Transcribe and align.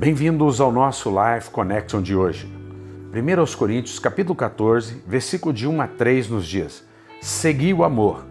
Bem-vindos 0.00 0.62
ao 0.62 0.72
nosso 0.72 1.10
Life 1.10 1.50
Connection 1.50 2.00
de 2.00 2.16
hoje. 2.16 2.50
1 3.12 3.38
aos 3.38 3.54
Coríntios, 3.54 3.98
capítulo 3.98 4.34
14, 4.34 5.02
versículo 5.06 5.52
de 5.52 5.68
1 5.68 5.82
a 5.82 5.86
3 5.86 6.30
nos 6.30 6.46
dias: 6.46 6.82
Segui 7.20 7.74
o 7.74 7.84
amor 7.84 8.24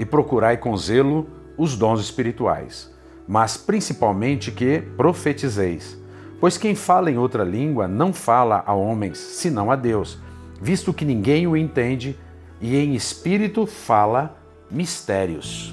e 0.00 0.04
procurai 0.04 0.56
com 0.56 0.76
zelo 0.76 1.28
os 1.56 1.76
dons 1.76 2.00
espirituais, 2.00 2.92
mas 3.28 3.56
principalmente 3.56 4.50
que 4.50 4.80
profetizeis. 4.96 5.96
Pois 6.40 6.58
quem 6.58 6.74
fala 6.74 7.08
em 7.08 7.18
outra 7.18 7.44
língua 7.44 7.86
não 7.86 8.12
fala 8.12 8.64
a 8.66 8.74
homens, 8.74 9.16
senão 9.16 9.70
a 9.70 9.76
Deus, 9.76 10.18
visto 10.60 10.92
que 10.92 11.04
ninguém 11.04 11.46
o 11.46 11.56
entende, 11.56 12.18
e 12.60 12.76
em 12.76 12.96
espírito 12.96 13.64
fala 13.64 14.36
mistérios. 14.68 15.72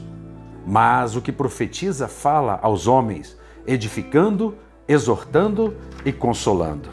Mas 0.64 1.16
o 1.16 1.24
que 1.24 1.32
profetiza 1.32 2.08
fala 2.08 2.60
aos 2.62 2.86
homens, 2.86 3.36
edificando, 3.66 4.56
exortando 4.90 5.76
e 6.04 6.12
consolando. 6.12 6.90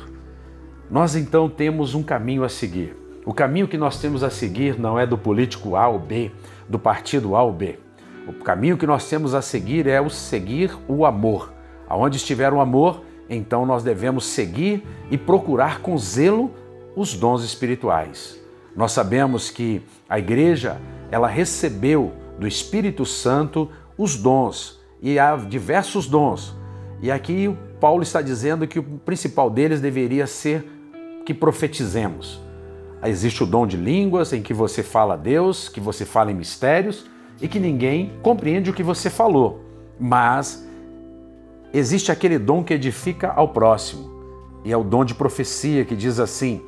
Nós 0.91 1.17
então 1.17 1.49
temos 1.49 1.95
um 1.95 2.03
caminho 2.03 2.45
a 2.45 2.49
seguir. 2.49 2.95
O 3.25 3.33
caminho 3.33 3.67
que 3.67 3.79
nós 3.79 3.99
temos 3.99 4.23
a 4.23 4.29
seguir 4.29 4.79
não 4.79 4.99
é 4.99 5.07
do 5.07 5.17
político 5.17 5.75
A 5.75 5.89
ou 5.89 5.99
B, 5.99 6.31
do 6.69 6.79
partido 6.79 7.35
A 7.35 7.43
ou 7.43 7.53
B. 7.53 7.79
O 8.29 8.35
caminho 8.35 8.77
que 8.77 8.87
nós 8.87 9.09
temos 9.09 9.35
a 9.35 9.41
seguir 9.41 9.87
é 9.87 9.99
o 9.99 10.11
seguir 10.11 10.77
o 10.87 11.07
amor. 11.07 11.53
Aonde 11.89 12.19
estiver 12.19 12.53
o 12.53 12.61
amor, 12.61 13.03
então 13.31 13.65
nós 13.65 13.83
devemos 13.83 14.27
seguir 14.27 14.87
e 15.11 15.17
procurar 15.17 15.81
com 15.81 15.97
zelo 15.97 16.53
os 16.95 17.15
dons 17.15 17.43
espirituais. 17.43 18.39
Nós 18.77 18.93
sabemos 18.93 19.51
que 19.51 19.81
a 20.07 20.19
igreja, 20.19 20.79
ela 21.11 21.29
recebeu 21.29 22.13
do 22.39 22.47
Espírito 22.47 23.07
Santo 23.07 23.71
os 23.97 24.17
dons, 24.17 24.79
e 25.01 25.19
há 25.19 25.35
diversos 25.37 26.07
dons. 26.07 26.55
E 27.01 27.11
aqui 27.11 27.57
Paulo 27.81 28.03
está 28.03 28.23
dizendo 28.23 28.67
que 28.67 28.79
o 28.79 28.83
principal 28.83 29.51
deles 29.51 29.81
deveria 29.81 30.27
ser 30.27 30.65
que 31.25 31.35
profetizemos. 31.35 32.41
Existe 33.05 33.43
o 33.43 33.47
dom 33.47 33.67
de 33.67 33.77
línguas, 33.77 34.33
em 34.33 34.43
que 34.43 34.55
você 34.55 34.83
fala 34.83 35.15
a 35.15 35.17
Deus, 35.17 35.69
que 35.69 35.81
você 35.81 36.05
fala 36.05 36.31
em 36.31 36.35
mistérios 36.35 37.07
e 37.41 37.47
que 37.47 37.61
ninguém 37.61 38.13
compreende 38.23 38.71
o 38.71 38.75
que 38.75 38.83
você 38.83 39.11
falou. 39.11 39.65
Mas 39.99 40.67
existe 41.73 42.11
aquele 42.11 42.39
dom 42.39 42.65
que 42.65 42.75
edifica 42.75 43.31
ao 43.31 43.49
próximo, 43.49 44.11
e 44.65 44.73
é 44.73 44.77
o 44.77 44.83
dom 44.83 45.05
de 45.05 45.15
profecia, 45.15 45.85
que 45.85 45.95
diz 45.95 46.19
assim: 46.19 46.63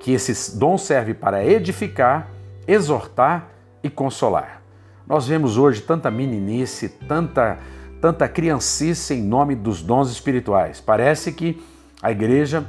que 0.00 0.12
esse 0.12 0.56
dom 0.56 0.78
serve 0.78 1.14
para 1.14 1.44
edificar, 1.44 2.30
exortar 2.66 3.50
e 3.82 3.90
consolar. 3.90 4.62
Nós 5.06 5.26
vemos 5.26 5.56
hoje 5.56 5.80
tanta 5.80 6.10
meninice, 6.10 6.88
tanta, 6.88 7.58
tanta 8.00 8.28
criancice 8.28 9.14
em 9.14 9.22
nome 9.22 9.54
dos 9.54 9.82
dons 9.82 10.10
espirituais. 10.10 10.80
Parece 10.80 11.32
que 11.32 11.62
a 12.02 12.10
igreja 12.10 12.66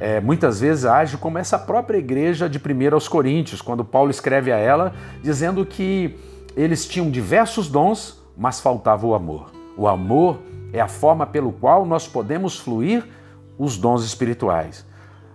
é, 0.00 0.20
muitas 0.20 0.60
vezes 0.60 0.84
age 0.84 1.16
como 1.16 1.38
essa 1.38 1.58
própria 1.58 1.98
igreja 1.98 2.48
de 2.48 2.58
1 2.58 2.94
aos 2.94 3.06
Coríntios, 3.08 3.62
quando 3.62 3.84
Paulo 3.84 4.10
escreve 4.10 4.52
a 4.52 4.56
ela 4.56 4.92
dizendo 5.22 5.64
que 5.64 6.18
eles 6.56 6.86
tinham 6.86 7.10
diversos 7.10 7.68
dons, 7.68 8.20
mas 8.36 8.60
faltava 8.60 9.06
o 9.06 9.14
amor. 9.14 9.50
O 9.76 9.86
amor 9.86 10.40
é 10.72 10.80
a 10.80 10.88
forma 10.88 11.26
pelo 11.26 11.52
qual 11.52 11.86
nós 11.86 12.06
podemos 12.06 12.58
fluir 12.58 13.04
os 13.58 13.76
dons 13.76 14.04
espirituais. 14.04 14.84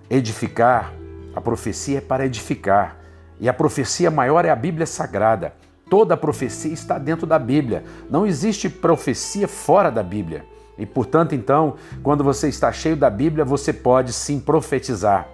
Edificar, 0.10 0.94
a 1.34 1.42
profecia 1.42 2.00
é 2.00 2.02
para 2.02 2.26
edificar. 2.26 2.98
E 3.40 3.48
a 3.48 3.54
profecia 3.54 4.12
maior 4.12 4.44
é 4.44 4.50
a 4.50 4.56
Bíblia 4.56 4.86
Sagrada. 4.86 5.54
Toda 5.90 6.16
profecia 6.16 6.72
está 6.72 6.98
dentro 6.98 7.26
da 7.26 7.40
Bíblia. 7.40 7.84
Não 8.10 8.26
existe 8.26 8.70
profecia 8.70 9.48
fora 9.48 9.90
da 9.90 10.04
Bíblia. 10.04 10.46
E 10.78 10.86
portanto, 10.86 11.34
então, 11.34 11.76
quando 12.04 12.24
você 12.24 12.48
está 12.48 12.72
cheio 12.72 12.96
da 12.96 13.10
Bíblia, 13.10 13.44
você 13.44 13.74
pode 13.74 14.14
sim 14.14 14.40
profetizar, 14.40 15.28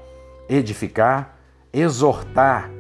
edificar, 0.49 1.37
exortar, 1.71 2.71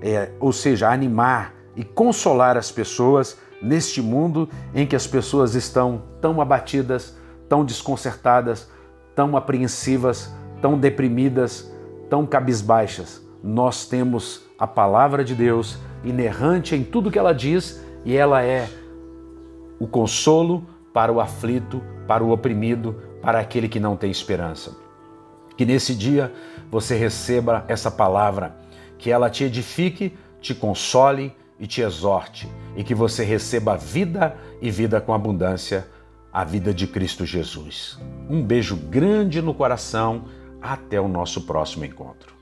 é, 0.00 0.30
ou 0.40 0.52
seja, 0.52 0.88
animar 0.88 1.52
e 1.76 1.84
consolar 1.84 2.56
as 2.56 2.70
pessoas 2.70 3.36
neste 3.60 4.00
mundo 4.00 4.48
em 4.74 4.86
que 4.86 4.94
as 4.94 5.06
pessoas 5.06 5.54
estão 5.54 6.02
tão 6.20 6.40
abatidas, 6.40 7.16
tão 7.48 7.64
desconcertadas, 7.64 8.70
tão 9.14 9.36
apreensivas, 9.36 10.32
tão 10.62 10.78
deprimidas, 10.78 11.70
tão 12.08 12.24
cabisbaixas. 12.24 13.20
Nós 13.42 13.86
temos 13.86 14.46
a 14.58 14.66
palavra 14.66 15.24
de 15.24 15.34
Deus 15.34 15.78
inerrante 16.04 16.74
em 16.74 16.84
tudo 16.84 17.10
que 17.10 17.18
ela 17.18 17.32
diz 17.32 17.82
e 18.04 18.16
ela 18.16 18.42
é 18.42 18.68
o 19.78 19.86
consolo 19.86 20.66
para 20.92 21.12
o 21.12 21.20
aflito, 21.20 21.82
para 22.06 22.22
o 22.22 22.30
oprimido, 22.30 23.00
para 23.20 23.40
aquele 23.40 23.68
que 23.68 23.80
não 23.80 23.96
tem 23.96 24.10
esperança. 24.10 24.76
Que 25.56 25.64
nesse 25.64 25.94
dia 25.94 26.32
você 26.70 26.94
receba 26.96 27.64
essa 27.68 27.90
palavra, 27.90 28.56
que 28.98 29.10
ela 29.10 29.30
te 29.30 29.44
edifique, 29.44 30.16
te 30.40 30.54
console 30.54 31.34
e 31.58 31.66
te 31.66 31.80
exorte, 31.80 32.48
e 32.76 32.84
que 32.84 32.94
você 32.94 33.24
receba 33.24 33.76
vida 33.76 34.36
e 34.60 34.70
vida 34.70 35.00
com 35.00 35.14
abundância, 35.14 35.86
a 36.32 36.44
vida 36.44 36.74
de 36.74 36.86
Cristo 36.86 37.24
Jesus. 37.24 37.98
Um 38.28 38.42
beijo 38.42 38.76
grande 38.76 39.40
no 39.40 39.54
coração, 39.54 40.24
até 40.60 41.00
o 41.00 41.06
nosso 41.06 41.42
próximo 41.42 41.84
encontro. 41.84 42.33